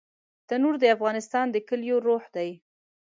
[0.47, 2.49] تنور د افغانستان د کليو روح دی